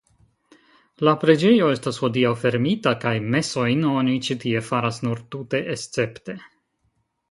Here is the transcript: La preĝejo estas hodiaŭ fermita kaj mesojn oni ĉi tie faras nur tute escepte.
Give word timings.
La 1.07 1.13
preĝejo 1.23 1.67
estas 1.73 2.01
hodiaŭ 2.05 2.33
fermita 2.45 2.95
kaj 3.05 3.13
mesojn 3.37 3.87
oni 3.93 4.19
ĉi 4.27 4.41
tie 4.47 4.67
faras 4.73 5.03
nur 5.09 5.27
tute 5.35 5.67
escepte. 5.79 6.43